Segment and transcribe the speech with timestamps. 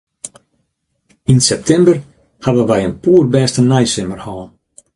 [1.31, 1.97] Yn septimber
[2.45, 4.47] hawwe wy in poerbêste neisimmer hân.